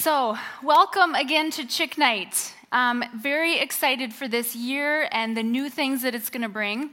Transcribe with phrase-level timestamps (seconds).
[0.00, 2.54] So, welcome again to Chick Night.
[2.70, 6.90] I'm very excited for this year and the new things that it's going to bring.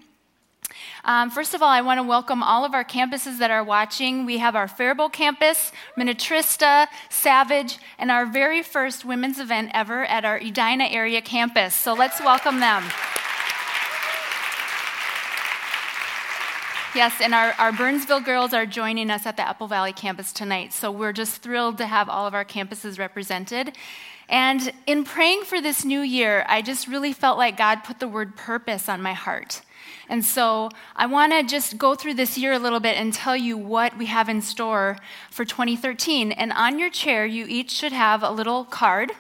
[1.04, 4.26] Um, first of all, I want to welcome all of our campuses that are watching.
[4.26, 10.25] We have our Faribault campus, Minnetrista, Savage, and our very first women's event ever at
[10.25, 11.75] our Edina area campus.
[11.75, 12.83] So let's welcome them.
[16.96, 20.71] Yes, and our, our Burnsville girls are joining us at the Apple Valley campus tonight.
[20.71, 23.75] So we're just thrilled to have all of our campuses represented.
[24.29, 28.07] And in praying for this new year, I just really felt like God put the
[28.07, 29.61] word purpose on my heart.
[30.07, 33.36] And so I want to just go through this year a little bit and tell
[33.36, 34.95] you what we have in store
[35.30, 36.31] for 2013.
[36.31, 39.11] And on your chair, you each should have a little card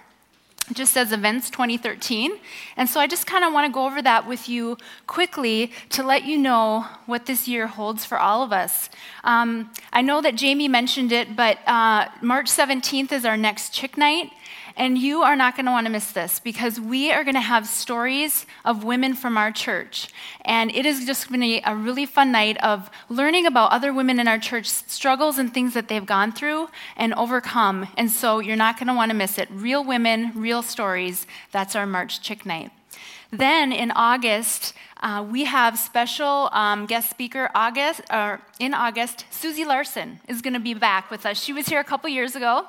[0.73, 2.31] just says events 2013.
[2.75, 6.03] And so I just kind of want to go over that with you quickly to
[6.03, 8.89] let you know what this year holds for all of us.
[9.23, 13.97] Um, I know that Jamie mentioned it, but uh, March 17th is our next chick
[13.97, 14.31] night.
[14.77, 17.41] And you are not going to want to miss this because we are going to
[17.41, 20.09] have stories of women from our church.
[20.43, 23.93] And it is just going to be a really fun night of learning about other
[23.93, 26.67] women in our church struggles and things that they've gone through
[26.97, 27.87] and overcome.
[27.95, 29.47] And so you're not going to want to miss it.
[29.49, 31.25] Real women, real stories.
[31.51, 32.71] That's our March Chick Night.
[33.31, 39.25] Then in August, uh, we have special um, guest speaker August, or in August.
[39.29, 41.41] Susie Larson is going to be back with us.
[41.41, 42.65] She was here a couple years ago.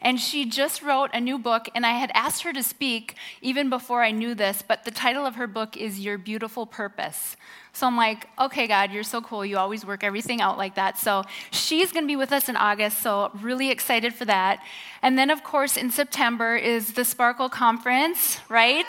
[0.00, 3.70] And she just wrote a new book, and I had asked her to speak even
[3.70, 7.36] before I knew this, but the title of her book is Your Beautiful Purpose.
[7.72, 9.46] So I'm like, okay, God, you're so cool.
[9.46, 10.98] You always work everything out like that.
[10.98, 14.62] So she's going to be with us in August, so really excited for that.
[15.00, 18.86] And then, of course, in September is the Sparkle Conference, right?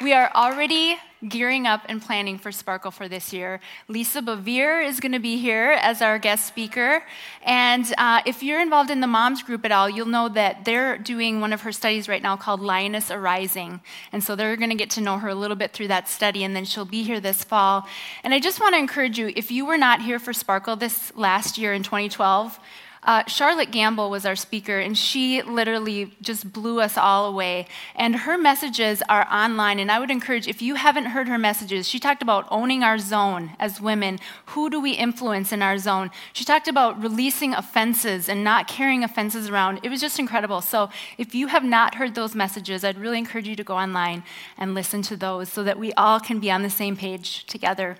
[0.00, 3.60] We are already gearing up and planning for Sparkle for this year.
[3.88, 7.02] Lisa Bevere is going to be here as our guest speaker.
[7.42, 10.96] And uh, if you're involved in the moms group at all, you'll know that they're
[10.96, 13.80] doing one of her studies right now called Lioness Arising.
[14.12, 16.44] And so they're going to get to know her a little bit through that study,
[16.44, 17.86] and then she'll be here this fall.
[18.22, 21.12] And I just want to encourage you if you were not here for Sparkle this
[21.16, 22.60] last year in 2012,
[23.08, 27.66] uh, Charlotte Gambill was our speaker, and she literally just blew us all away.
[27.96, 31.88] And her messages are online, and I would encourage, if you haven't heard her messages,
[31.88, 34.18] she talked about owning our zone as women.
[34.48, 36.10] Who do we influence in our zone?
[36.34, 39.80] She talked about releasing offenses and not carrying offenses around.
[39.82, 40.60] It was just incredible.
[40.60, 44.22] So if you have not heard those messages, I'd really encourage you to go online
[44.58, 47.96] and listen to those so that we all can be on the same page together.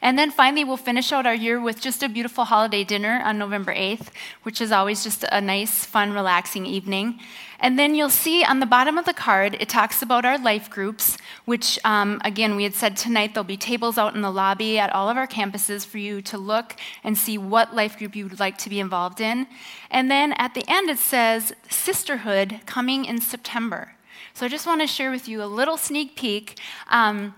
[0.00, 3.38] And then finally, we'll finish out our year with just a beautiful holiday dinner on
[3.38, 4.08] November 8th,
[4.42, 7.20] which is always just a nice, fun, relaxing evening.
[7.60, 10.68] And then you'll see on the bottom of the card, it talks about our life
[10.68, 14.78] groups, which, um, again, we had said tonight there'll be tables out in the lobby
[14.78, 18.28] at all of our campuses for you to look and see what life group you
[18.28, 19.46] would like to be involved in.
[19.90, 23.94] And then at the end, it says Sisterhood coming in September.
[24.34, 26.58] So I just want to share with you a little sneak peek.
[26.90, 27.34] Um,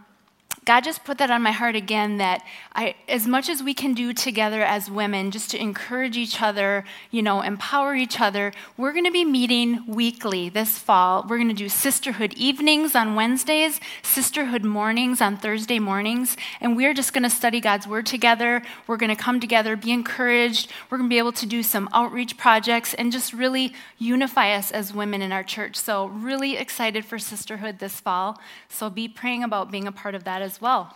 [0.66, 3.94] God just put that on my heart again that I, as much as we can
[3.94, 8.92] do together as women, just to encourage each other, you know, empower each other, we're
[8.92, 11.24] going to be meeting weekly this fall.
[11.28, 16.94] We're going to do sisterhood evenings on Wednesdays, sisterhood mornings on Thursday mornings, and we're
[16.94, 18.60] just going to study God's word together.
[18.88, 20.72] We're going to come together, be encouraged.
[20.90, 24.72] We're going to be able to do some outreach projects and just really unify us
[24.72, 25.76] as women in our church.
[25.76, 28.40] So, really excited for sisterhood this fall.
[28.68, 30.94] So, be praying about being a part of that as well.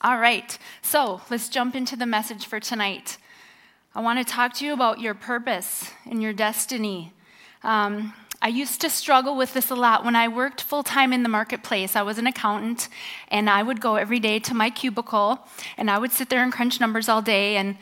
[0.00, 3.18] All right, so let's jump into the message for tonight.
[3.94, 7.12] I want to talk to you about your purpose and your destiny.
[7.62, 10.04] Um, I used to struggle with this a lot.
[10.04, 12.88] When I worked full time in the marketplace, I was an accountant,
[13.28, 15.40] and I would go every day to my cubicle,
[15.76, 17.56] and I would sit there and crunch numbers all day.
[17.56, 17.76] And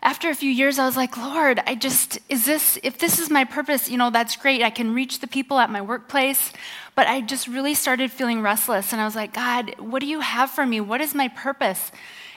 [0.00, 3.30] after a few years, I was like, Lord, I just, is this, if this is
[3.30, 4.62] my purpose, you know, that's great.
[4.62, 6.52] I can reach the people at my workplace.
[6.94, 8.92] But I just really started feeling restless.
[8.92, 10.80] And I was like, God, what do you have for me?
[10.80, 11.90] What is my purpose?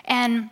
[0.06, 0.50] And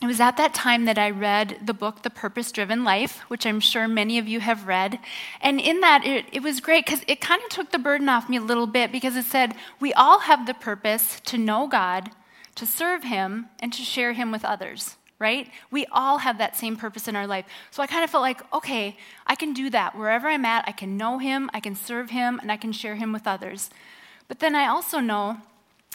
[0.00, 3.44] it was at that time that I read the book, The Purpose Driven Life, which
[3.44, 5.00] I'm sure many of you have read.
[5.40, 8.28] And in that, it, it was great because it kind of took the burden off
[8.28, 12.10] me a little bit because it said, we all have the purpose to know God,
[12.54, 15.48] to serve Him, and to share Him with others right?
[15.70, 17.46] We all have that same purpose in our life.
[17.70, 18.96] So I kind of felt like, okay,
[19.26, 19.96] I can do that.
[19.96, 22.96] Wherever I'm at, I can know Him, I can serve Him, and I can share
[22.96, 23.70] Him with others.
[24.26, 25.38] But then I also know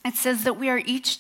[0.06, 1.20] it says that we are each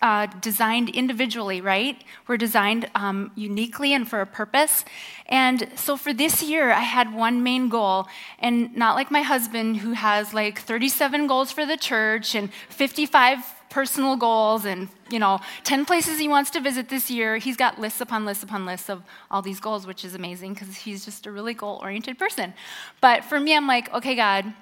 [0.00, 2.02] uh, designed individually, right?
[2.26, 4.86] We're designed um, uniquely and for a purpose.
[5.26, 8.06] And so for this year, I had one main goal,
[8.38, 13.38] and not like my husband who has like 37 goals for the church and 55
[13.72, 17.38] personal goals and, you know, 10 places he wants to visit this year.
[17.38, 20.76] He's got lists upon lists upon lists of all these goals, which is amazing because
[20.76, 22.52] he's just a really goal oriented person.
[23.00, 24.52] But for me, I'm like, okay, God,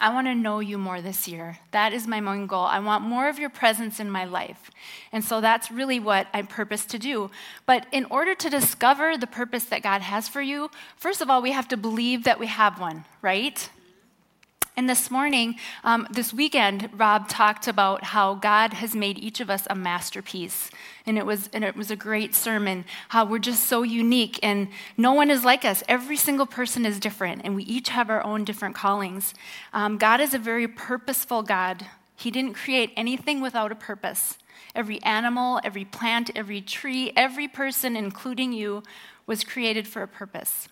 [0.00, 1.58] I want to know you more this year.
[1.72, 2.64] That is my main goal.
[2.64, 4.70] I want more of your presence in my life.
[5.10, 7.30] And so that's really what I purpose to do.
[7.66, 11.42] But in order to discover the purpose that God has for you, first of all,
[11.42, 13.68] we have to believe that we have one, right?
[14.78, 19.48] And this morning, um, this weekend, Rob talked about how God has made each of
[19.48, 20.70] us a masterpiece.
[21.06, 24.68] And it, was, and it was a great sermon, how we're just so unique and
[24.98, 25.82] no one is like us.
[25.88, 29.32] Every single person is different, and we each have our own different callings.
[29.72, 31.86] Um, God is a very purposeful God.
[32.14, 34.36] He didn't create anything without a purpose.
[34.74, 38.82] Every animal, every plant, every tree, every person, including you,
[39.26, 40.68] was created for a purpose.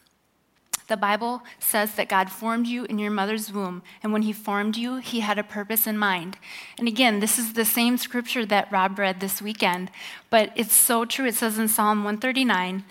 [0.87, 4.77] The Bible says that God formed you in your mother's womb, and when He formed
[4.77, 6.37] you, He had a purpose in mind.
[6.79, 9.91] And again, this is the same scripture that Rob read this weekend,
[10.29, 11.27] but it's so true.
[11.27, 12.85] It says in Psalm 139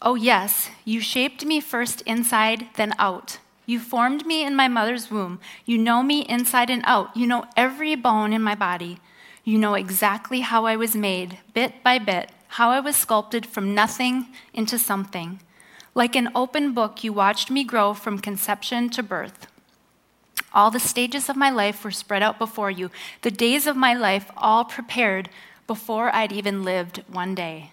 [0.00, 3.38] Oh, yes, you shaped me first inside, then out.
[3.66, 5.40] You formed me in my mother's womb.
[5.66, 7.16] You know me inside and out.
[7.16, 9.00] You know every bone in my body.
[9.42, 13.74] You know exactly how I was made, bit by bit, how I was sculpted from
[13.74, 15.40] nothing into something.
[15.98, 19.48] Like an open book, you watched me grow from conception to birth.
[20.54, 22.92] All the stages of my life were spread out before you,
[23.22, 25.28] the days of my life all prepared
[25.66, 27.72] before I'd even lived one day.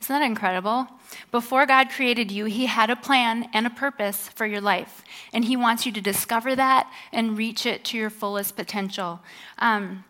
[0.00, 0.88] Isn't that incredible?
[1.30, 5.04] Before God created you, He had a plan and a purpose for your life.
[5.30, 9.20] And He wants you to discover that and reach it to your fullest potential.
[9.58, 10.04] Um,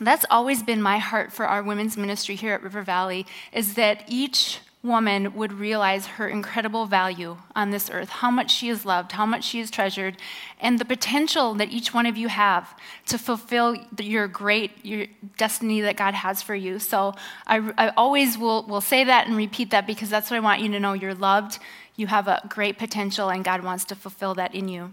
[0.00, 4.04] that's always been my heart for our women's ministry here at River Valley is that
[4.06, 9.12] each woman would realize her incredible value on this earth, how much she is loved,
[9.12, 10.16] how much she is treasured,
[10.60, 12.74] and the potential that each one of you have
[13.06, 15.06] to fulfill your great your
[15.38, 16.80] destiny that God has for you.
[16.80, 17.14] So
[17.46, 20.60] I, I always will, will say that and repeat that because that's what I want
[20.60, 20.94] you to know.
[20.94, 21.60] You're loved,
[21.94, 24.90] you have a great potential, and God wants to fulfill that in you.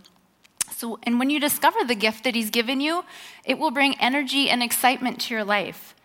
[0.72, 3.04] So, and when you discover the gift that He's given you,
[3.44, 5.96] it will bring energy and excitement to your life.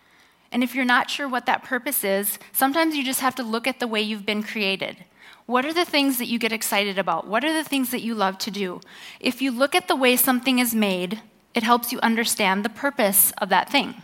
[0.55, 3.67] And if you're not sure what that purpose is, sometimes you just have to look
[3.67, 5.05] at the way you've been created.
[5.47, 7.27] What are the things that you get excited about?
[7.27, 8.81] What are the things that you love to do?
[9.19, 11.21] If you look at the way something is made,
[11.57, 13.97] it helps you understand the purpose of that thing.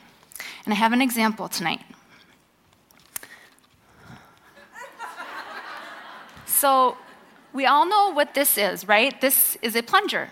[0.64, 1.82] And I have an example tonight.
[6.46, 6.98] So,
[7.52, 9.18] we all know what this is, right?
[9.20, 10.30] This is a plunger.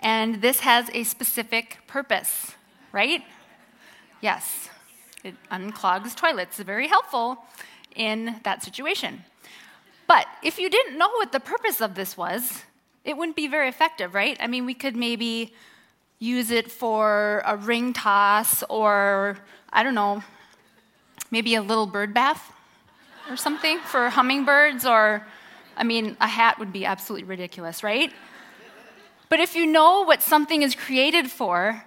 [0.00, 2.56] And this has a specific purpose,
[2.92, 3.22] right?
[4.20, 4.70] Yes.
[5.24, 6.58] It unclogs toilets.
[6.58, 7.38] Very helpful
[7.96, 9.24] in that situation.
[10.06, 12.62] But if you didn't know what the purpose of this was,
[13.04, 14.36] it wouldn't be very effective, right?
[14.38, 15.54] I mean, we could maybe
[16.18, 19.38] use it for a ring toss or,
[19.72, 20.22] I don't know,
[21.30, 22.52] maybe a little bird bath
[23.30, 25.26] or something for hummingbirds, or,
[25.76, 28.12] I mean, a hat would be absolutely ridiculous, right?
[29.30, 31.82] But if you know what something is created for,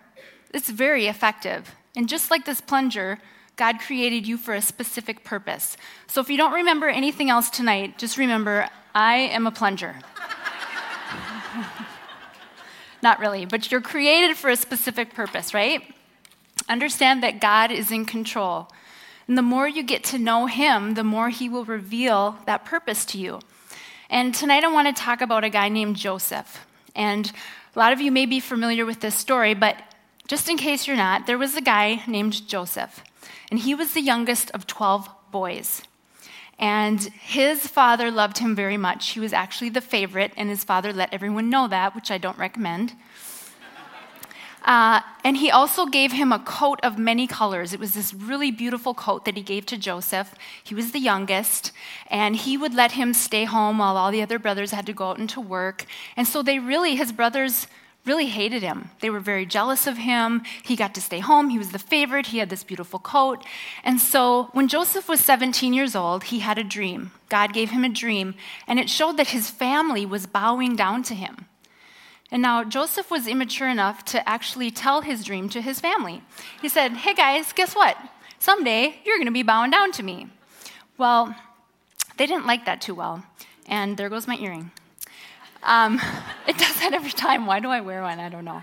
[0.54, 1.76] it's very effective.
[1.98, 3.18] And just like this plunger,
[3.56, 5.76] God created you for a specific purpose.
[6.06, 9.96] So if you don't remember anything else tonight, just remember I am a plunger.
[13.02, 15.82] Not really, but you're created for a specific purpose, right?
[16.70, 18.68] Understand that God is in control.
[19.28, 23.06] And the more you get to know Him, the more He will reveal that purpose
[23.06, 23.40] to you.
[24.08, 26.64] And tonight I want to talk about a guy named Joseph.
[26.96, 27.32] And
[27.76, 29.82] a lot of you may be familiar with this story, but
[30.28, 33.04] just in case you're not, there was a guy named Joseph,
[33.50, 35.82] and he was the youngest of 12 boys.
[36.60, 39.10] And his father loved him very much.
[39.10, 42.38] He was actually the favorite, and his father let everyone know that, which I don't
[42.38, 42.94] recommend.
[44.68, 47.72] Uh, and he also gave him a coat of many colors.
[47.72, 50.36] It was this really beautiful coat that he gave to Joseph.
[50.62, 51.72] He was the youngest,
[52.12, 55.12] and he would let him stay home while all the other brothers had to go
[55.12, 55.86] out into work.
[56.18, 57.68] And so they really, his brothers,
[58.08, 58.90] really hated him.
[59.02, 60.44] They were very jealous of him.
[60.64, 61.50] He got to stay home.
[61.50, 62.28] He was the favorite.
[62.28, 63.44] He had this beautiful coat.
[63.84, 67.12] And so when Joseph was 17 years old, he had a dream.
[67.30, 68.36] God gave him a dream,
[68.68, 71.46] and it showed that his family was bowing down to him.
[72.32, 76.22] And now Joseph was immature enough to actually tell his dream to his family.
[76.62, 77.98] He said, Hey guys, guess what?
[78.40, 80.28] Someday you're going to be bowing down to me.
[80.98, 81.36] Well,
[82.18, 83.24] they didn't like that too well.
[83.68, 84.72] And there goes my earring.
[85.64, 86.00] Um,
[86.48, 87.46] it does that every time.
[87.46, 88.20] Why do I wear one?
[88.20, 88.62] I don't know.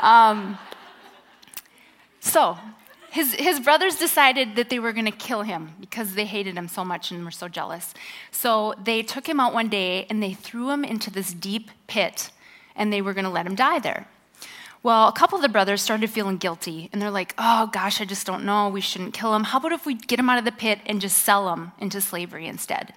[0.00, 0.58] Um,
[2.20, 2.58] so,
[3.10, 6.66] his, his brothers decided that they were going to kill him because they hated him
[6.66, 7.92] so much and were so jealous.
[8.30, 12.30] So, they took him out one day and they threw him into this deep pit
[12.74, 14.06] and they were going to let him die there.
[14.82, 18.04] Well, a couple of the brothers started feeling guilty, and they're like, oh gosh, I
[18.04, 18.68] just don't know.
[18.68, 19.44] We shouldn't kill him.
[19.44, 22.00] How about if we get him out of the pit and just sell him into
[22.00, 22.92] slavery instead?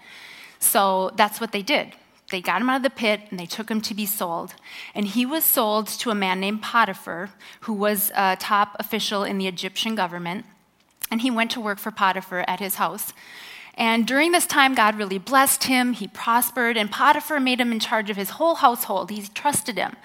[0.58, 1.94] So that's what they did.
[2.32, 4.56] They got him out of the pit and they took him to be sold.
[4.96, 7.30] And he was sold to a man named Potiphar,
[7.62, 10.46] who was a top official in the Egyptian government.
[11.12, 13.14] And he went to work for Potiphar at his house.
[13.76, 15.94] And during this time, God really blessed him.
[15.94, 19.12] He prospered, and Potiphar made him in charge of his whole household.
[19.12, 19.96] He trusted him.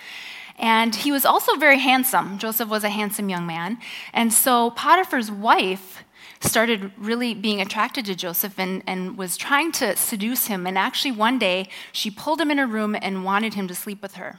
[0.58, 2.36] And he was also very handsome.
[2.36, 3.78] Joseph was a handsome young man.
[4.12, 6.04] And so Potiphar's wife
[6.40, 10.66] started really being attracted to Joseph and, and was trying to seduce him.
[10.66, 14.00] And actually, one day, she pulled him in her room and wanted him to sleep
[14.00, 14.38] with her.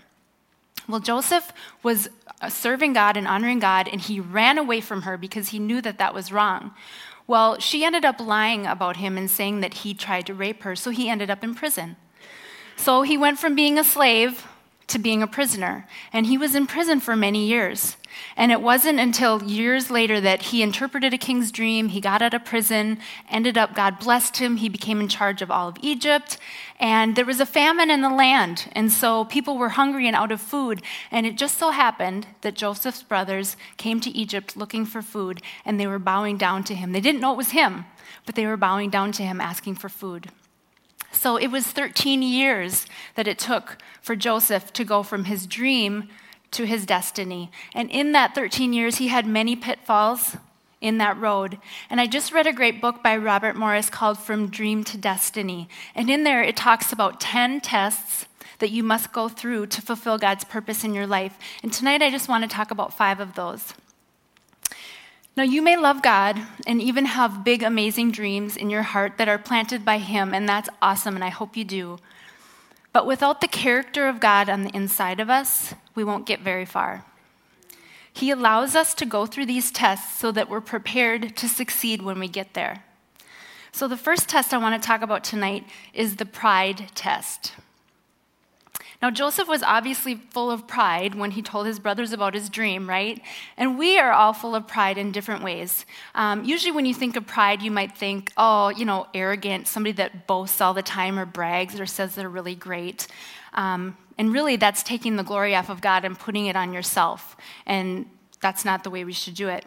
[0.87, 1.53] Well, Joseph
[1.83, 2.09] was
[2.41, 5.79] uh, serving God and honoring God, and he ran away from her because he knew
[5.81, 6.73] that that was wrong.
[7.27, 10.75] Well, she ended up lying about him and saying that he tried to rape her,
[10.75, 11.97] so he ended up in prison.
[12.75, 14.47] So he went from being a slave
[14.91, 15.87] to being a prisoner.
[16.13, 17.97] And he was in prison for many years.
[18.35, 22.33] And it wasn't until years later that he interpreted a king's dream, he got out
[22.33, 26.37] of prison, ended up, God blessed him, he became in charge of all of Egypt,
[26.79, 28.69] and there was a famine in the land.
[28.73, 30.81] And so people were hungry and out of food.
[31.09, 35.79] And it just so happened that Joseph's brothers came to Egypt looking for food, and
[35.79, 36.91] they were bowing down to him.
[36.91, 37.85] They didn't know it was him,
[38.25, 40.31] but they were bowing down to him asking for food.
[41.11, 46.09] So it was 13 years that it took for Joseph to go from his dream
[46.51, 47.51] to his destiny.
[47.73, 50.35] And in that 13 years, he had many pitfalls
[50.81, 51.59] in that road.
[51.89, 55.69] And I just read a great book by Robert Morris called From Dream to Destiny.
[55.95, 58.25] And in there, it talks about 10 tests
[58.59, 61.37] that you must go through to fulfill God's purpose in your life.
[61.63, 63.73] And tonight, I just want to talk about five of those.
[65.37, 69.29] Now, you may love God and even have big, amazing dreams in your heart that
[69.29, 71.99] are planted by Him, and that's awesome, and I hope you do.
[72.91, 76.65] But without the character of God on the inside of us, we won't get very
[76.65, 77.05] far.
[78.11, 82.19] He allows us to go through these tests so that we're prepared to succeed when
[82.19, 82.83] we get there.
[83.71, 87.53] So, the first test I want to talk about tonight is the pride test.
[89.01, 92.87] Now, Joseph was obviously full of pride when he told his brothers about his dream,
[92.87, 93.19] right?
[93.57, 95.85] And we are all full of pride in different ways.
[96.13, 99.93] Um, usually, when you think of pride, you might think, oh, you know, arrogant, somebody
[99.93, 103.07] that boasts all the time or brags or says they're really great.
[103.53, 107.35] Um, and really, that's taking the glory off of God and putting it on yourself.
[107.65, 108.05] And
[108.39, 109.65] that's not the way we should do it.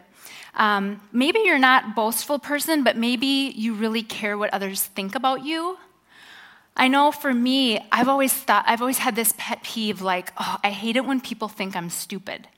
[0.53, 5.43] Um, maybe you're not boastful person, but maybe you really care what others think about
[5.43, 5.77] you.
[6.77, 10.57] I know for me, I've always thought, I've always had this pet peeve like, oh,
[10.63, 12.49] I hate it when people think I'm stupid,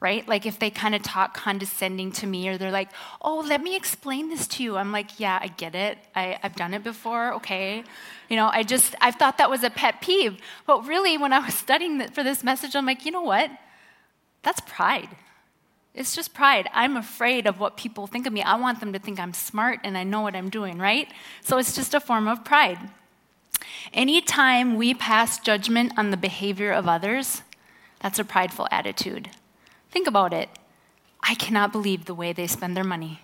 [0.00, 0.26] right?
[0.26, 2.88] Like if they kind of talk condescending to me or they're like,
[3.22, 4.76] oh, let me explain this to you.
[4.76, 5.98] I'm like, yeah, I get it.
[6.16, 7.84] I, I've done it before, okay.
[8.28, 10.38] You know, I just, I've thought that was a pet peeve.
[10.66, 13.50] But really, when I was studying for this message, I'm like, you know what?
[14.42, 15.10] That's pride.
[15.94, 16.68] It's just pride.
[16.72, 18.42] I'm afraid of what people think of me.
[18.42, 21.08] I want them to think I'm smart and I know what I'm doing, right?
[21.42, 22.78] So it's just a form of pride.
[23.92, 27.42] Anytime we pass judgment on the behavior of others,
[28.00, 29.30] that's a prideful attitude.
[29.90, 30.48] Think about it.
[31.22, 33.20] I cannot believe the way they spend their money.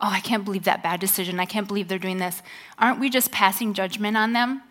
[0.00, 1.40] Oh, I can't believe that bad decision.
[1.40, 2.42] I can't believe they're doing this.
[2.78, 4.62] Aren't we just passing judgment on them?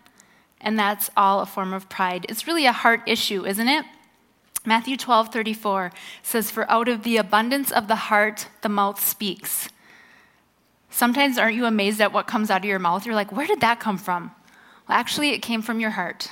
[0.60, 2.26] And that's all a form of pride.
[2.28, 3.84] It's really a heart issue, isn't it?
[4.64, 5.92] Matthew 12, 34
[6.22, 9.68] says, For out of the abundance of the heart, the mouth speaks.
[10.90, 13.04] Sometimes aren't you amazed at what comes out of your mouth?
[13.04, 14.32] You're like, Where did that come from?
[14.88, 16.30] Well, actually, it came from your heart.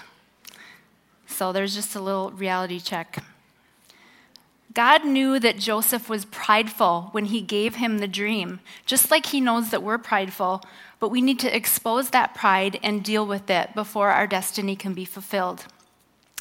[1.26, 3.22] So there's just a little reality check.
[4.72, 9.40] God knew that Joseph was prideful when he gave him the dream, just like he
[9.40, 10.62] knows that we're prideful,
[11.00, 14.92] but we need to expose that pride and deal with it before our destiny can
[14.92, 15.66] be fulfilled.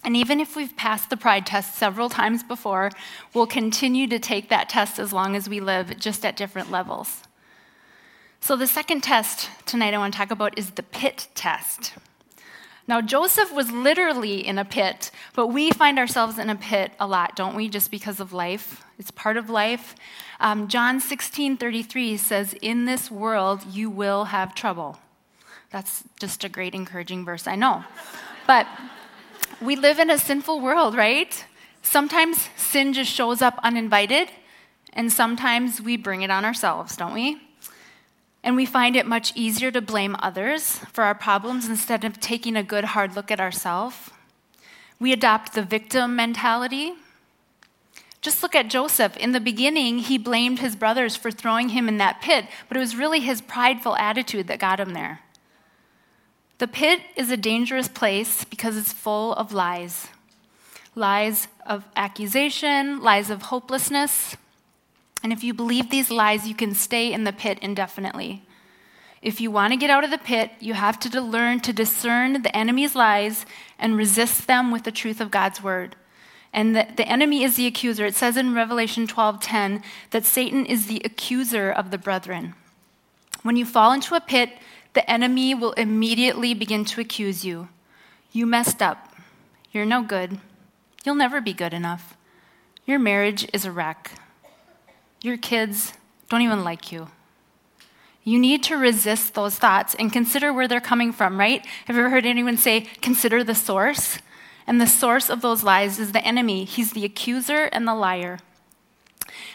[0.04, 2.92] And even if we've passed the pride test several times before,
[3.34, 7.24] we'll continue to take that test as long as we live, just at different levels.
[8.46, 11.94] So, the second test tonight I want to talk about is the pit test.
[12.88, 17.08] Now, Joseph was literally in a pit, but we find ourselves in a pit a
[17.08, 18.84] lot, don't we, just because of life?
[19.00, 19.96] It's part of life.
[20.40, 25.00] Um, John 16 33 says, In this world you will have trouble.
[25.72, 27.84] That's just a great encouraging verse, I know.
[28.46, 28.68] But
[29.60, 31.44] we live in a sinful world, right?
[31.82, 34.30] Sometimes sin just shows up uninvited,
[34.94, 37.42] and sometimes we bring it on ourselves, don't we?
[38.46, 42.56] And we find it much easier to blame others for our problems instead of taking
[42.56, 44.12] a good hard look at ourselves.
[45.00, 46.94] We adopt the victim mentality.
[48.22, 49.18] Just look at Joseph.
[49.18, 52.80] In the beginning, he blamed his brothers for throwing him in that pit, but it
[52.80, 55.22] was really his prideful attitude that got him there.
[56.60, 60.08] The pit is a dangerous place because it's full of lies.
[60.94, 64.38] lies of accusation, lies of hopelessness.
[65.26, 68.44] And if you believe these lies, you can stay in the pit indefinitely.
[69.24, 72.44] If you want to get out of the pit, you have to learn to discern
[72.44, 73.48] the enemy's lies
[73.80, 75.96] and resist them with the truth of God's word.
[76.54, 78.06] And the, the enemy is the accuser.
[78.06, 82.54] It says in Revelation 12:10 that Satan is the accuser of the brethren.
[83.42, 84.52] When you fall into a pit,
[84.94, 87.70] the enemy will immediately begin to accuse you.
[88.32, 89.16] You messed up.
[89.72, 90.38] You're no good.
[91.04, 92.16] You'll never be good enough.
[92.86, 94.12] Your marriage is a wreck.
[95.26, 95.94] Your kids
[96.30, 97.08] don't even like you.
[98.24, 101.66] You need to resist those thoughts and consider where they're coming from, right?
[101.86, 104.20] Have you ever heard anyone say, consider the source?
[104.68, 106.64] And the source of those lies is the enemy.
[106.64, 108.38] He's the accuser and the liar.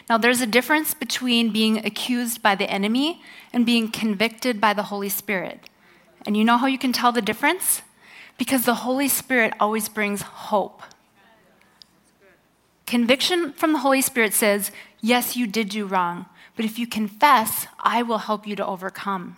[0.09, 3.21] Now, there's a difference between being accused by the enemy
[3.53, 5.69] and being convicted by the Holy Spirit.
[6.25, 7.81] And you know how you can tell the difference?
[8.37, 10.83] Because the Holy Spirit always brings hope.
[12.91, 14.69] Conviction from the Holy Spirit says,
[14.99, 16.25] Yes, you did do wrong,
[16.57, 19.37] but if you confess, I will help you to overcome.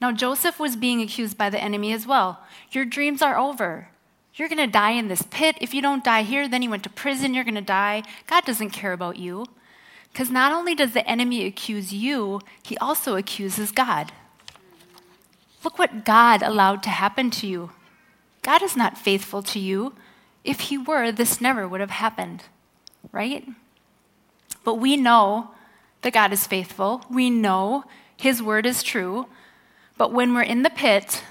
[0.00, 2.40] Now, Joseph was being accused by the enemy as well.
[2.72, 3.90] Your dreams are over.
[4.34, 5.54] You're going to die in this pit.
[5.60, 8.02] If you don't die here, then you went to prison, you're going to die.
[8.26, 9.46] God doesn't care about you.
[10.12, 14.10] Because not only does the enemy accuse you, he also accuses God.
[15.62, 17.70] Look what God allowed to happen to you.
[18.42, 19.94] God is not faithful to you.
[20.44, 22.44] If he were, this never would have happened,
[23.12, 23.46] right?
[24.64, 25.50] But we know
[26.02, 27.04] that God is faithful.
[27.10, 27.84] We know
[28.16, 29.26] His word is true.
[29.96, 31.24] But when we're in the pit,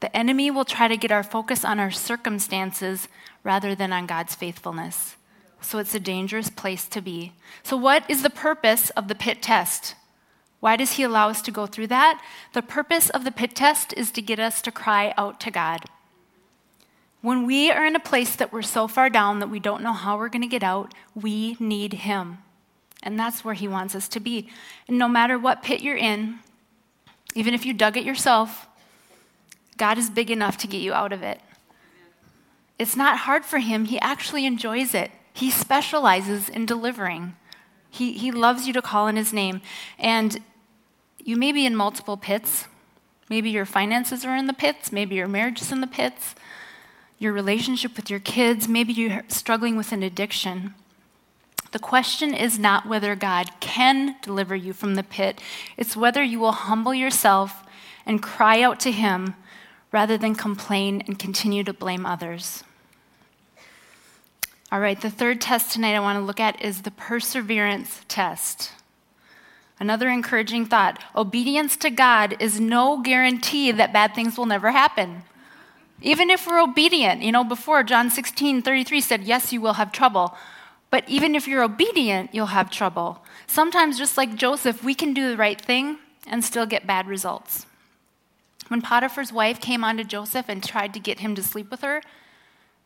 [0.00, 3.08] the enemy will try to get our focus on our circumstances
[3.44, 5.16] rather than on God's faithfulness.
[5.60, 7.32] So it's a dangerous place to be.
[7.62, 9.94] So, what is the purpose of the pit test?
[10.60, 12.22] Why does he allow us to go through that?
[12.52, 15.86] The purpose of the pit test is to get us to cry out to God.
[17.22, 19.92] When we are in a place that we're so far down that we don't know
[19.92, 22.38] how we're going to get out, we need him.
[23.02, 24.48] And that's where He wants us to be.
[24.86, 26.38] And no matter what pit you're in,
[27.34, 28.68] even if you dug it yourself,
[29.76, 31.40] God is big enough to get you out of it.
[32.78, 35.10] It's not hard for Him, He actually enjoys it.
[35.32, 37.34] He specializes in delivering.
[37.90, 39.60] He, he loves you to call in His name.
[39.98, 40.40] And
[41.18, 42.66] you may be in multiple pits.
[43.28, 46.34] Maybe your finances are in the pits, maybe your marriage is in the pits,
[47.22, 50.74] your relationship with your kids, maybe you're struggling with an addiction.
[51.70, 55.40] The question is not whether God can deliver you from the pit,
[55.76, 57.62] it's whether you will humble yourself
[58.04, 59.34] and cry out to Him
[59.92, 62.64] rather than complain and continue to blame others.
[64.72, 68.72] All right, the third test tonight I want to look at is the perseverance test.
[69.78, 75.22] Another encouraging thought obedience to God is no guarantee that bad things will never happen.
[76.02, 79.92] Even if we're obedient, you know, before John 16 33 said, Yes, you will have
[79.92, 80.36] trouble.
[80.90, 83.24] But even if you're obedient, you'll have trouble.
[83.46, 87.66] Sometimes, just like Joseph, we can do the right thing and still get bad results.
[88.68, 91.80] When Potiphar's wife came on to Joseph and tried to get him to sleep with
[91.80, 92.02] her,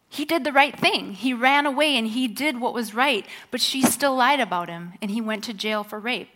[0.09, 1.12] he did the right thing.
[1.12, 4.92] He ran away and he did what was right, but she still lied about him
[5.02, 6.31] and he went to jail for rape.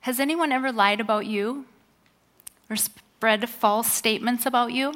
[0.00, 1.64] Has anyone ever lied about you
[2.68, 4.94] or spread false statements about you?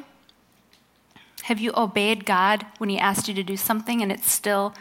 [1.47, 4.75] Have you obeyed God when He asked you to do something and it still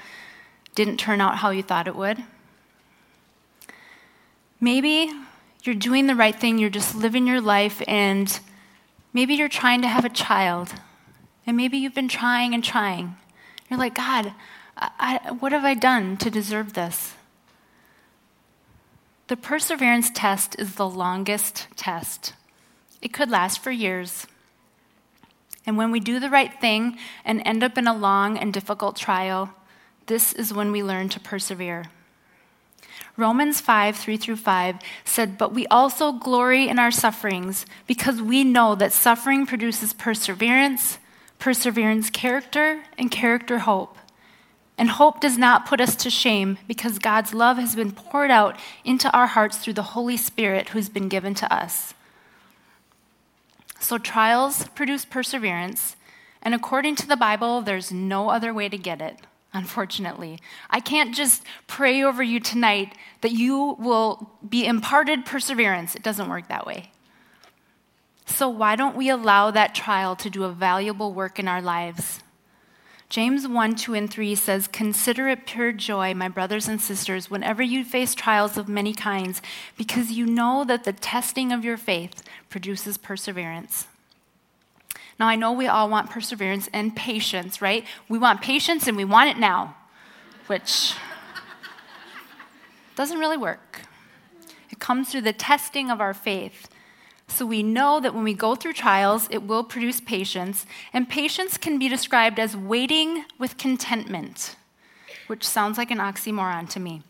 [0.76, 2.22] didn't turn out how you thought it would.
[4.60, 5.12] Maybe
[5.64, 8.40] you're doing the right thing, you're just living your life, and
[9.14, 10.74] maybe you're trying to have a child,
[11.48, 13.16] and maybe you've been trying and trying.
[13.70, 14.34] You're like, God,
[14.78, 17.16] I, I, what have I done to deserve this?
[19.28, 22.34] The perseverance test is the longest test.
[23.02, 24.28] It could last for years.
[25.66, 28.96] And when we do the right thing and end up in a long and difficult
[28.96, 29.54] trial,
[30.08, 31.86] this is when we learn to persevere.
[33.18, 38.44] Romans 5, 3 through 5 said, But we also glory in our sufferings because we
[38.44, 41.00] know that suffering produces perseverance,
[41.40, 43.98] perseverance, character, and character, hope.
[44.78, 48.60] And hope does not put us to shame because God's love has been poured out
[48.84, 51.95] into our hearts through the Holy Spirit who's been given to us.
[53.86, 55.96] So trials produce perseverance,
[56.42, 59.20] and according to the Bible, there's no other way to get it
[59.54, 60.40] unfortunately.
[60.72, 65.96] I can't just pray over you tonight that you will be imparted perseverance.
[65.96, 66.92] It doesn't work that way.
[68.26, 72.22] So, why don't we allow that trial to do a valuable work in our lives?
[73.08, 77.62] James 1, 2, and 3 says, Consider it pure joy, my brothers and sisters, whenever
[77.62, 79.42] you face trials of many kinds,
[79.78, 83.88] because you know that the testing of your faith produces perseverance.
[85.20, 87.86] Now, I know we all want perseverance and patience, right?
[88.10, 89.76] We want patience and we want it now,
[90.48, 90.94] which
[92.96, 93.82] doesn't really work.
[94.72, 96.68] It comes through the testing of our faith.
[97.28, 101.58] So we know that when we go through trials, it will produce patience, and patience
[101.58, 104.56] can be described as waiting with contentment,
[105.28, 107.02] which sounds like an oxymoron to me.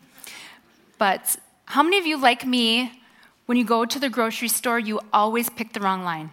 [0.98, 3.02] But how many of you, like me,
[3.44, 6.30] when you go to the grocery store, you always pick the wrong line?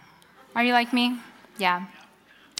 [0.56, 1.18] Are you like me?
[1.58, 1.84] Yeah.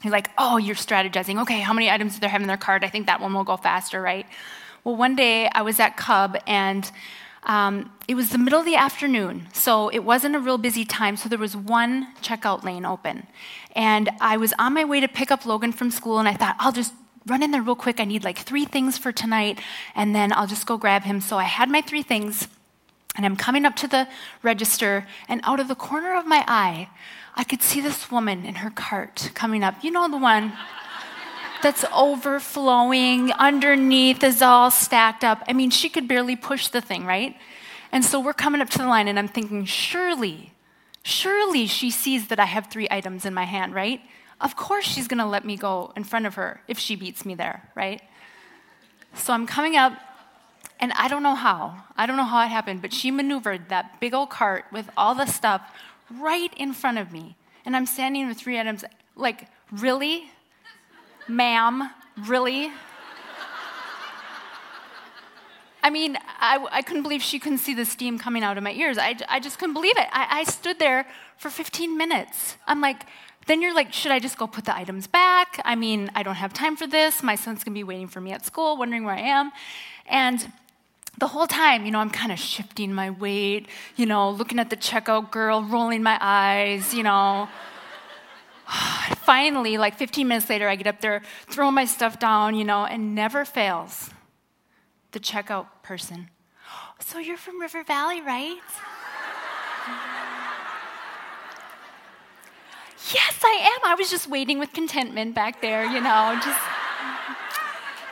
[0.02, 1.40] You're like, oh, you're strategizing.
[1.42, 2.84] Okay, how many items do they have in their cart?
[2.84, 4.26] I think that one will go faster, right?
[4.84, 6.90] Well, one day I was at Cub and
[7.44, 11.16] um, it was the middle of the afternoon, so it wasn't a real busy time,
[11.16, 13.26] so there was one checkout lane open.
[13.76, 16.56] And I was on my way to pick up Logan from school, and I thought,
[16.58, 16.94] I'll just
[17.26, 18.00] run in there real quick.
[18.00, 19.60] I need like three things for tonight,
[19.94, 21.20] and then I'll just go grab him.
[21.20, 22.48] So I had my three things,
[23.16, 24.08] and I'm coming up to the
[24.42, 26.88] register, and out of the corner of my eye,
[27.34, 29.82] I could see this woman in her cart coming up.
[29.82, 30.52] You know the one
[31.64, 35.42] that's overflowing, underneath is all stacked up.
[35.48, 37.34] I mean, she could barely push the thing, right?
[37.90, 40.52] And so we're coming up to the line, and I'm thinking, surely,
[41.02, 44.02] surely she sees that I have three items in my hand, right?
[44.42, 47.34] Of course she's gonna let me go in front of her if she beats me
[47.34, 48.02] there, right?
[49.14, 49.94] So I'm coming up,
[50.80, 51.84] and I don't know how.
[51.96, 55.14] I don't know how it happened, but she maneuvered that big old cart with all
[55.14, 55.62] the stuff
[56.10, 57.36] right in front of me.
[57.64, 58.84] And I'm standing with three items,
[59.16, 60.30] like, really?
[61.28, 61.90] Ma'am,
[62.26, 62.70] really?
[65.82, 68.72] I mean, I, I, couldn't believe she couldn't see the steam coming out of my
[68.72, 68.96] ears.
[68.96, 70.06] I, I just couldn't believe it.
[70.12, 71.06] I, I stood there
[71.36, 72.56] for 15 minutes.
[72.66, 73.04] I'm like,
[73.46, 75.60] then you're like, should I just go put the items back?
[75.62, 77.22] I mean, I don't have time for this.
[77.22, 79.52] My son's gonna be waiting for me at school, wondering where I am.
[80.06, 80.50] And
[81.18, 84.70] the whole time, you know, I'm kind of shifting my weight, you know, looking at
[84.70, 87.48] the checkout girl, rolling my eyes, you know.
[89.24, 92.84] Finally, like 15 minutes later, I get up there, throw my stuff down, you know,
[92.84, 94.10] and never fails
[95.12, 96.30] the checkout person.
[97.00, 98.56] So you're from River Valley, right?
[103.12, 103.80] yes, I am.
[103.84, 106.60] I was just waiting with contentment back there, you know, just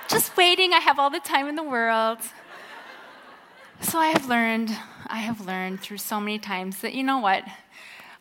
[0.09, 0.75] just waiting.
[0.75, 2.19] I have all the time in the world.
[3.81, 4.71] So I have learned,
[5.07, 7.45] I have learned through so many times that you know what?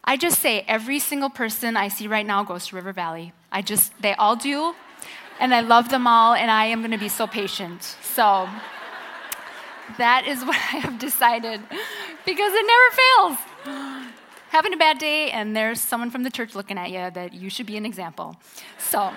[0.03, 3.33] I just say every single person I see right now goes to River Valley.
[3.51, 4.73] I just, they all do,
[5.39, 7.83] and I love them all, and I am going to be so patient.
[8.01, 8.49] So
[9.97, 11.61] that is what I have decided
[12.25, 14.07] because it never fails.
[14.49, 17.49] Having a bad day, and there's someone from the church looking at you that you
[17.49, 18.35] should be an example.
[18.77, 19.13] So,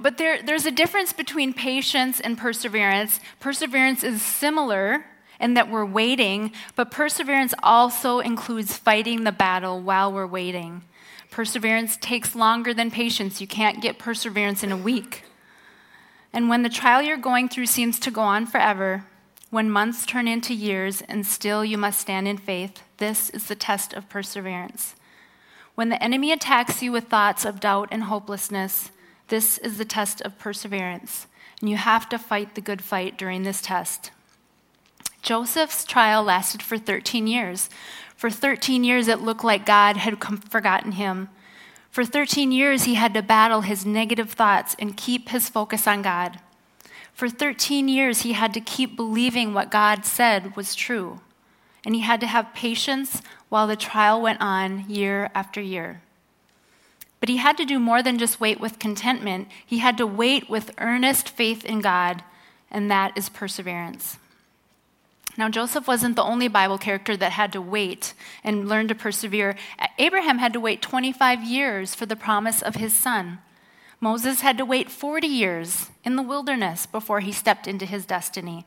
[0.00, 3.20] but there, there's a difference between patience and perseverance.
[3.38, 5.04] Perseverance is similar
[5.38, 10.82] and that we're waiting, but perseverance also includes fighting the battle while we're waiting.
[11.30, 13.40] Perseverance takes longer than patience.
[13.40, 15.24] You can't get perseverance in a week.
[16.32, 19.04] And when the trial you're going through seems to go on forever,
[19.50, 23.54] when months turn into years and still you must stand in faith, this is the
[23.54, 24.96] test of perseverance.
[25.74, 28.90] When the enemy attacks you with thoughts of doubt and hopelessness,
[29.28, 31.26] this is the test of perseverance.
[31.60, 34.10] And you have to fight the good fight during this test.
[35.26, 37.68] Joseph's trial lasted for 13 years.
[38.14, 41.30] For 13 years, it looked like God had forgotten him.
[41.90, 46.02] For 13 years, he had to battle his negative thoughts and keep his focus on
[46.02, 46.38] God.
[47.12, 51.20] For 13 years, he had to keep believing what God said was true.
[51.84, 56.02] And he had to have patience while the trial went on year after year.
[57.18, 59.48] But he had to do more than just wait with contentment.
[59.66, 62.22] He had to wait with earnest faith in God,
[62.70, 64.18] and that is perseverance.
[65.38, 69.56] Now, Joseph wasn't the only Bible character that had to wait and learn to persevere.
[69.98, 73.38] Abraham had to wait 25 years for the promise of his son.
[74.00, 78.64] Moses had to wait 40 years in the wilderness before he stepped into his destiny.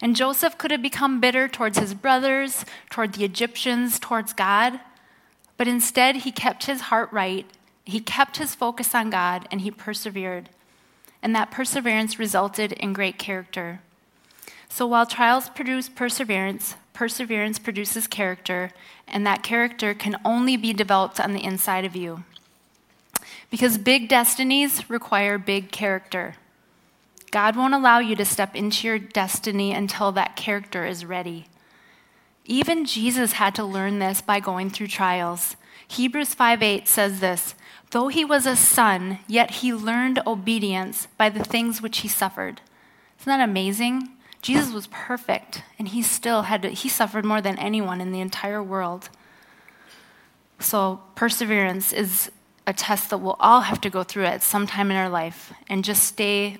[0.00, 4.80] And Joseph could have become bitter towards his brothers, toward the Egyptians, towards God,
[5.56, 7.46] but instead he kept his heart right.
[7.84, 10.48] He kept his focus on God and he persevered.
[11.22, 13.80] And that perseverance resulted in great character.
[14.74, 18.70] So while trials produce perseverance, perseverance produces character,
[19.06, 22.24] and that character can only be developed on the inside of you.
[23.50, 26.36] Because big destinies require big character.
[27.30, 31.48] God won't allow you to step into your destiny until that character is ready.
[32.46, 35.54] Even Jesus had to learn this by going through trials.
[35.86, 37.54] Hebrews 5:8 says this,
[37.90, 42.62] though he was a son, yet he learned obedience by the things which he suffered.
[43.20, 44.08] Isn't that amazing?
[44.42, 48.20] Jesus was perfect, and he still had to, he suffered more than anyone in the
[48.20, 49.08] entire world.
[50.58, 52.30] So, perseverance is
[52.66, 55.52] a test that we'll all have to go through at some time in our life
[55.68, 56.58] and just stay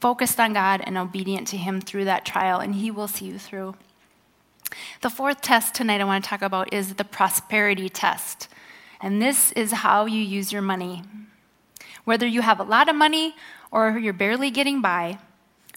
[0.00, 3.38] focused on God and obedient to Him through that trial, and He will see you
[3.38, 3.74] through.
[5.02, 8.48] The fourth test tonight I want to talk about is the prosperity test.
[9.00, 11.02] And this is how you use your money.
[12.04, 13.34] Whether you have a lot of money
[13.70, 15.18] or you're barely getting by,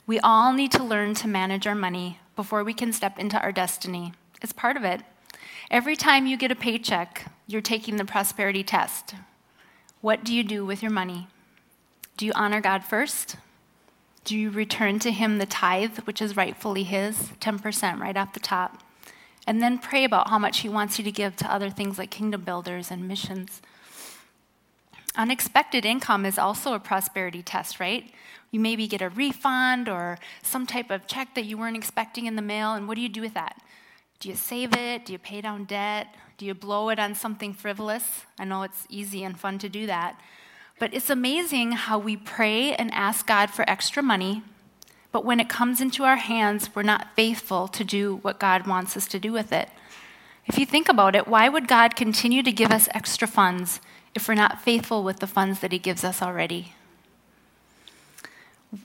[0.07, 3.51] we all need to learn to manage our money before we can step into our
[3.51, 4.13] destiny.
[4.41, 5.01] It's part of it.
[5.69, 9.15] Every time you get a paycheck, you're taking the prosperity test.
[9.99, 11.27] What do you do with your money?
[12.15, 13.35] Do you honor God first?
[14.23, 18.39] Do you return to Him the tithe, which is rightfully His, 10% right off the
[18.39, 18.81] top?
[19.45, 22.11] And then pray about how much He wants you to give to other things like
[22.11, 23.61] kingdom builders and missions.
[25.17, 28.09] Unexpected income is also a prosperity test, right?
[28.51, 32.35] You maybe get a refund or some type of check that you weren't expecting in
[32.35, 33.61] the mail, and what do you do with that?
[34.19, 35.05] Do you save it?
[35.05, 36.15] Do you pay down debt?
[36.37, 38.25] Do you blow it on something frivolous?
[38.39, 40.19] I know it's easy and fun to do that.
[40.79, 44.43] But it's amazing how we pray and ask God for extra money,
[45.11, 48.95] but when it comes into our hands, we're not faithful to do what God wants
[48.95, 49.69] us to do with it.
[50.45, 53.81] If you think about it, why would God continue to give us extra funds
[54.13, 56.73] if we're not faithful with the funds that He gives us already?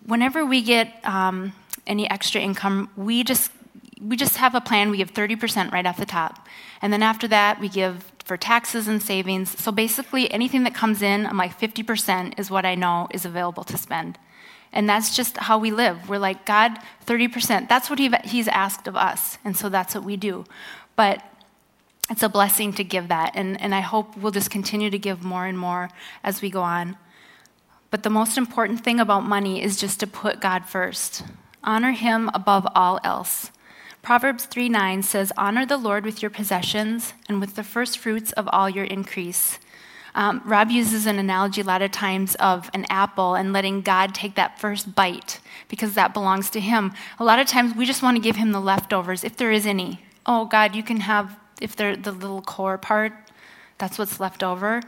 [0.07, 1.53] Whenever we get um,
[1.87, 3.51] any extra income, we just
[4.01, 4.91] we just have a plan.
[4.91, 6.49] We give 30% right off the top.
[6.81, 9.57] And then after that, we give for taxes and savings.
[9.63, 13.65] So basically, anything that comes in, I'm like 50% is what I know is available
[13.65, 14.19] to spend.
[14.73, 16.09] And that's just how we live.
[16.09, 17.69] We're like, God, 30%.
[17.69, 19.39] That's what he, He's asked of us.
[19.45, 20.47] And so that's what we do.
[20.97, 21.23] But
[22.11, 23.33] it's a blessing to give that.
[23.35, 25.91] And, and I hope we'll just continue to give more and more
[26.25, 26.97] as we go on.
[27.93, 31.25] But the most important thing about money is just to put God first.
[31.63, 33.53] Honor Him above all else.
[34.01, 38.33] Proverbs 3 9 says, Honor the Lord with your possessions and with the first fruits
[38.33, 39.59] of all your increase.
[40.15, 44.15] Um, Rob uses an analogy a lot of times of an apple and letting God
[44.15, 46.95] take that first bite because that belongs to Him.
[47.19, 49.67] A lot of times we just want to give Him the leftovers, if there is
[49.67, 50.01] any.
[50.25, 53.13] Oh, God, you can have, if they're the little core part,
[53.77, 54.83] that's what's left over.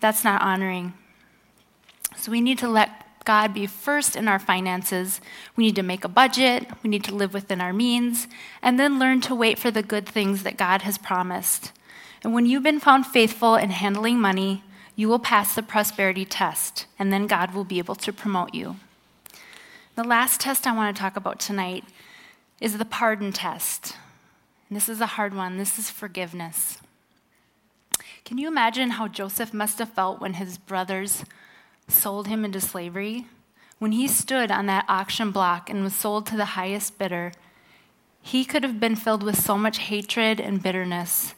[0.00, 0.94] That's not honoring.
[2.16, 5.20] So we need to let God be first in our finances.
[5.56, 8.26] We need to make a budget, we need to live within our means,
[8.62, 11.72] and then learn to wait for the good things that God has promised.
[12.22, 14.62] And when you've been found faithful in handling money,
[14.96, 18.76] you will pass the prosperity test, and then God will be able to promote you.
[19.96, 21.84] The last test I want to talk about tonight
[22.60, 23.96] is the pardon test.
[24.68, 25.56] And this is a hard one.
[25.56, 26.78] This is forgiveness.
[28.24, 31.24] Can you imagine how Joseph must have felt when his brothers
[31.92, 33.26] sold him into slavery,
[33.78, 37.32] when he stood on that auction block and was sold to the highest bidder,
[38.22, 41.34] he could have been filled with so much hatred and bitterness,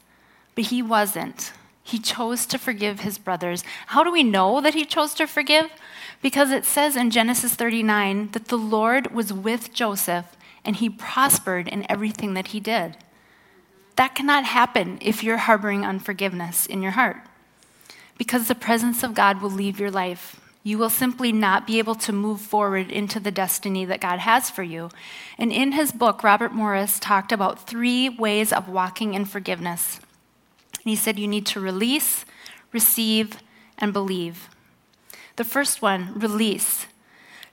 [0.55, 1.53] but he wasn't.
[1.85, 3.65] He chose to forgive his brothers.
[3.89, 5.71] How do we know that he chose to forgive?
[6.21, 11.69] Because it says in Genesis 39 that the Lord was with Joseph and he prospered
[11.69, 12.97] in everything that he did.
[13.97, 17.19] That cannot happen if you're harboring unforgiveness in your heart
[18.17, 20.41] because the presence of God will leave your life.
[20.65, 24.49] You will simply not be able to move forward into the destiny that God has
[24.49, 24.91] for you.
[25.37, 29.99] And in his book, Robert Morris talked about three ways of walking in forgiveness.
[30.75, 32.25] And he said you need to release,
[32.73, 33.39] receive,
[33.77, 34.49] and believe.
[35.37, 36.87] The first one, release.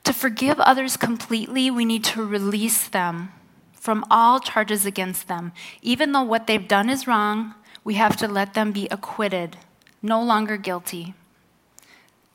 [0.03, 3.31] To forgive others completely, we need to release them
[3.73, 5.51] from all charges against them.
[5.81, 9.57] Even though what they've done is wrong, we have to let them be acquitted,
[10.01, 11.15] no longer guilty.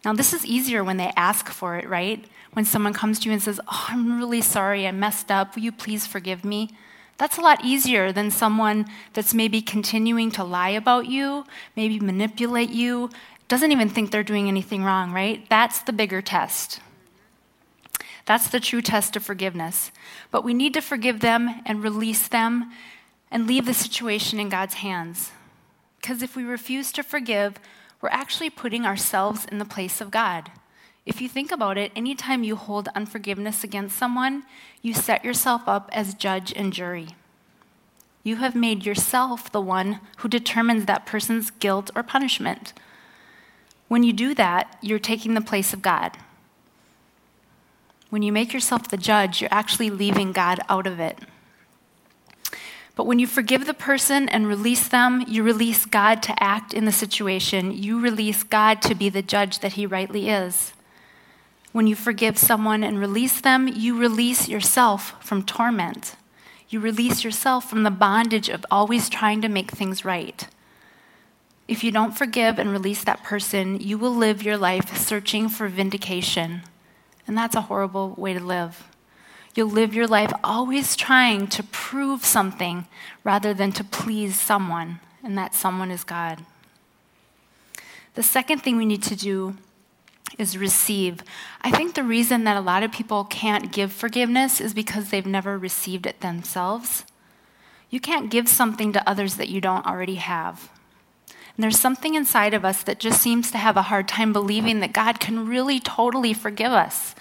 [0.05, 2.25] Now, this is easier when they ask for it, right?
[2.53, 5.57] When someone comes to you and says, Oh, I'm really sorry, I messed up.
[5.57, 6.71] Will you please forgive me?
[7.17, 12.71] That's a lot easier than someone that's maybe continuing to lie about you, maybe manipulate
[12.71, 13.09] you,
[13.47, 15.49] doesn't even think they're doing anything wrong, right?
[15.49, 16.81] That's the bigger test.
[18.27, 19.93] That's the true test of forgiveness.
[20.31, 22.73] But we need to forgive them and release them
[23.31, 25.31] and leave the situation in God's hands.
[26.01, 27.59] Because if we refuse to forgive,
[28.05, 30.51] we're actually putting ourselves in the place of God.
[31.07, 34.43] If you think about it, anytime you hold unforgiveness against someone,
[34.83, 37.17] you set yourself up as judge and jury.
[38.23, 42.75] You have made yourself the one who determines that person's guilt or punishment.
[43.89, 46.19] When you do that, you're taking the place of God.
[48.11, 51.21] When you make yourself the judge, you're actually leaving God out of it.
[52.97, 56.85] But when you forgive the person and release them, you release God to act in
[56.85, 57.73] the situation.
[57.73, 60.73] You release God to be the judge that he rightly is.
[61.73, 66.15] When you forgive someone and release them, you release yourself from torment.
[66.69, 70.47] You release yourself from the bondage of always trying to make things right.
[71.67, 75.67] If you don't forgive and release that person, you will live your life searching for
[75.67, 76.63] vindication.
[77.27, 78.85] And that's a horrible way to live.
[79.55, 82.87] You'll live your life always trying to prove something
[83.23, 86.45] rather than to please someone, and that someone is God.
[88.15, 89.57] The second thing we need to do
[90.39, 91.23] is receive.
[91.63, 95.25] I think the reason that a lot of people can't give forgiveness is because they've
[95.25, 97.05] never received it themselves.
[97.91, 100.71] You can't give something to others that you don't already have.
[101.29, 104.81] And there's something inside of us that just seems to have a hard time believing
[104.81, 107.15] that God can really totally forgive us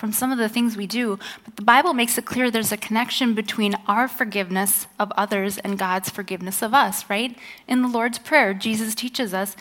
[0.00, 1.18] from some of the things we do.
[1.44, 5.78] But the Bible makes it clear there's a connection between our forgiveness of others and
[5.78, 7.36] God's forgiveness of us, right?
[7.68, 9.56] In the Lord's Prayer, Jesus teaches us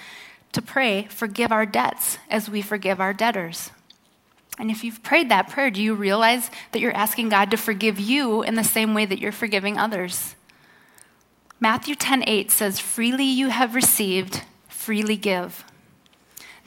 [0.53, 3.71] to pray, forgive our debts as we forgive our debtors.
[4.57, 7.99] And if you've prayed that prayer, do you realize that you're asking God to forgive
[7.99, 10.35] you in the same way that you're forgiving others?
[11.59, 15.65] Matthew 10:8 says, "Freely you have received, freely give."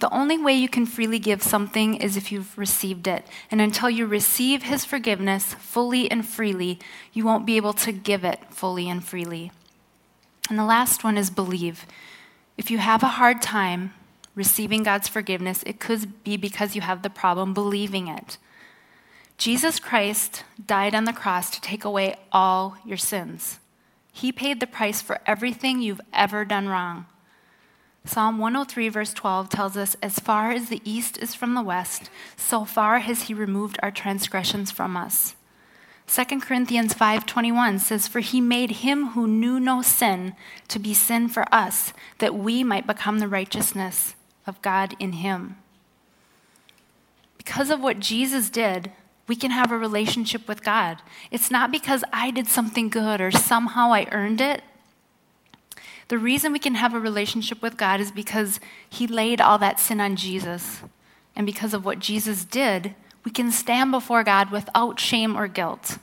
[0.03, 3.25] The only way you can freely give something is if you've received it.
[3.53, 6.81] And until you receive his forgiveness fully and freely,
[7.13, 9.53] you won't be able to give it fully and freely.
[10.51, 11.87] And the last one is believe.
[12.59, 13.95] If you have a hard time
[14.35, 18.39] receiving God's forgiveness, it could be because you have the problem believing it.
[19.39, 23.61] Jesus Christ died on the cross to take away all your sins.
[24.11, 27.07] He paid the price for everything you've ever done wrong.
[28.05, 32.11] Psalm 103, verse 12 tells us, As far as the east is from the west,
[32.37, 35.37] so far has he removed our transgressions from us.
[36.09, 40.35] 2 Corinthians 5:21 says for he made him who knew no sin
[40.69, 44.15] to be sin for us that we might become the righteousness
[44.47, 45.57] of God in him.
[47.39, 48.93] Because of what Jesus did,
[49.27, 50.99] we can have a relationship with God.
[51.31, 54.63] It's not because I did something good or somehow I earned it.
[56.09, 59.81] The reason we can have a relationship with God is because He laid all that
[59.81, 60.83] sin on Jesus.
[61.35, 65.99] And because of what Jesus did, we can stand before God without shame or guilt.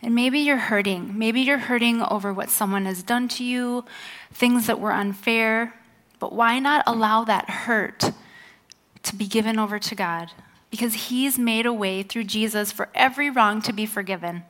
[0.00, 1.16] And maybe you're hurting.
[1.16, 3.84] Maybe you're hurting over what someone has done to you,
[4.32, 5.74] things that were unfair.
[6.18, 8.10] But why not allow that hurt
[9.04, 10.30] to be given over to God?
[10.72, 14.42] because he's made a way through Jesus for every wrong to be forgiven.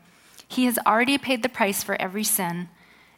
[0.46, 2.68] He has already paid the price for every sin.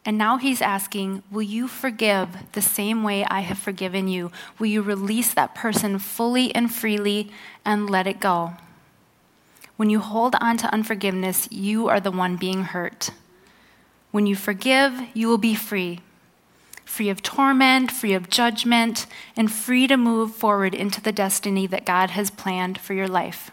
[0.04, 4.30] And now he's asking, Will you forgive the same way I have forgiven you?
[4.58, 7.30] Will you release that person fully and freely
[7.64, 8.54] and let it go?
[9.76, 13.10] When you hold on to unforgiveness, you are the one being hurt.
[14.12, 16.00] When you forgive, you will be free
[16.84, 21.84] free of torment, free of judgment, and free to move forward into the destiny that
[21.84, 23.50] God has planned for your life.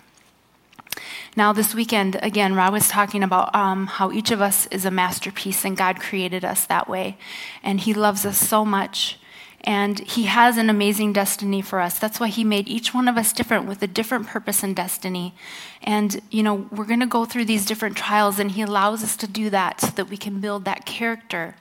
[1.36, 4.91] Now, this weekend, again, Rob was talking about um, how each of us is a
[4.91, 7.17] masterpiece and God created us that way.
[7.63, 9.17] And He loves us so much.
[9.62, 12.00] And He has an amazing destiny for us.
[12.00, 15.34] That's why He made each one of us different with a different purpose and destiny.
[15.82, 19.15] And, you know, we're going to go through these different trials, and He allows us
[19.17, 21.56] to do that so that we can build that character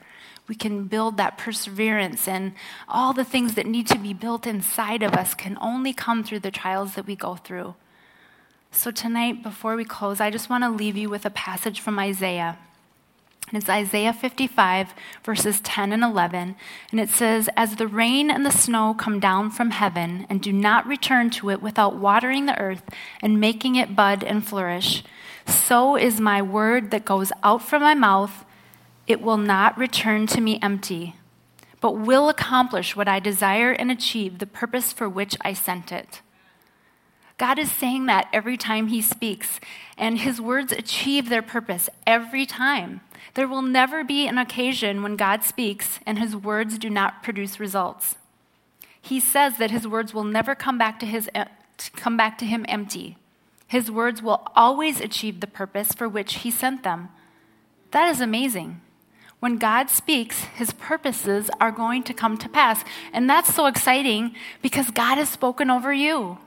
[0.51, 2.51] we can build that perseverance and
[2.89, 6.39] all the things that need to be built inside of us can only come through
[6.39, 7.73] the trials that we go through.
[8.73, 11.99] So, tonight, before we close, I just want to leave you with a passage from
[11.99, 12.57] Isaiah.
[13.49, 14.93] And it's Isaiah 55,
[15.25, 16.55] verses 10 and 11.
[16.89, 20.53] And it says, As the rain and the snow come down from heaven and do
[20.53, 22.83] not return to it without watering the earth
[23.21, 25.03] and making it bud and flourish,
[25.45, 28.45] so is my word that goes out from my mouth.
[29.05, 31.17] It will not return to me empty,
[31.81, 36.21] but will accomplish what I desire and achieve the purpose for which I sent it.
[37.41, 39.59] God is saying that every time He speaks,
[39.97, 43.01] and His words achieve their purpose every time.
[43.33, 47.59] There will never be an occasion when God speaks and His words do not produce
[47.59, 48.15] results.
[49.01, 51.27] He says that His words will never come back to, his,
[51.95, 53.17] come back to Him empty.
[53.67, 57.09] His words will always achieve the purpose for which He sent them.
[57.89, 58.81] That is amazing.
[59.39, 62.83] When God speaks, his purposes are going to come to pass.
[63.11, 66.37] And that's so exciting because God has spoken over you.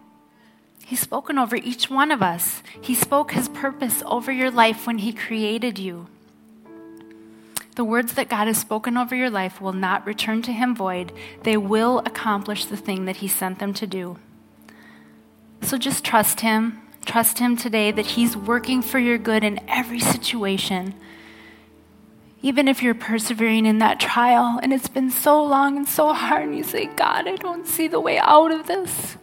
[0.84, 2.62] He's spoken over each one of us.
[2.80, 6.06] He spoke his purpose over your life when he created you.
[7.76, 11.12] The words that God has spoken over your life will not return to him void,
[11.42, 14.18] they will accomplish the thing that he sent them to do.
[15.62, 16.80] So just trust him.
[17.04, 20.94] Trust him today that he's working for your good in every situation
[22.44, 26.42] even if you're persevering in that trial and it's been so long and so hard,
[26.42, 29.16] and you say, God, I don't see the way out of this.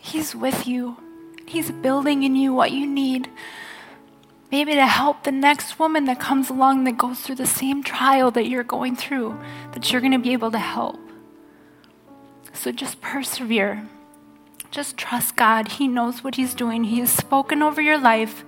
[0.00, 0.96] He's with you,
[1.46, 3.28] He's building in you what you need.
[4.50, 8.32] Maybe to help the next woman that comes along that goes through the same trial
[8.32, 9.38] that you're going through,
[9.72, 10.98] that you're going to be able to help.
[12.52, 13.86] So just persevere.
[14.72, 15.68] Just trust God.
[15.68, 16.84] He knows what He's doing.
[16.84, 18.44] He has spoken over your life,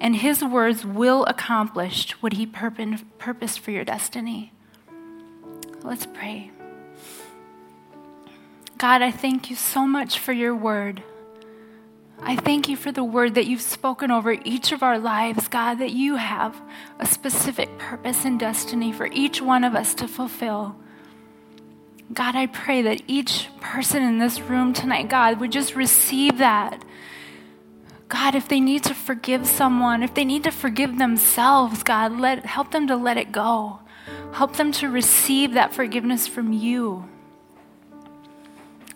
[0.00, 4.52] and His words will accomplish what He purposed for your destiny.
[5.82, 6.50] Let's pray.
[8.82, 11.04] God, I thank you so much for your word.
[12.20, 15.76] I thank you for the word that you've spoken over each of our lives, God,
[15.76, 16.60] that you have
[16.98, 20.74] a specific purpose and destiny for each one of us to fulfill.
[22.12, 26.84] God, I pray that each person in this room tonight, God, would just receive that.
[28.08, 32.44] God, if they need to forgive someone, if they need to forgive themselves, God, let,
[32.46, 33.78] help them to let it go.
[34.32, 37.08] Help them to receive that forgiveness from you.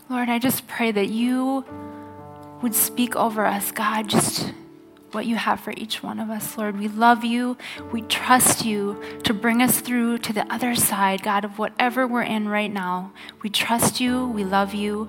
[0.09, 1.65] Lord, I just pray that you
[2.63, 4.53] would speak over us, God, just
[5.13, 6.79] what you have for each one of us, Lord.
[6.79, 7.57] We love you.
[7.91, 12.23] We trust you to bring us through to the other side, God, of whatever we're
[12.23, 13.13] in right now.
[13.43, 14.29] We trust you.
[14.29, 15.09] We love you.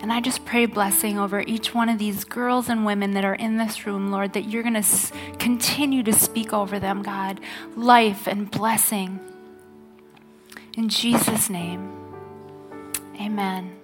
[0.00, 3.34] And I just pray blessing over each one of these girls and women that are
[3.34, 7.40] in this room, Lord, that you're going to continue to speak over them, God.
[7.74, 9.18] Life and blessing.
[10.76, 11.90] In Jesus' name,
[13.18, 13.75] amen.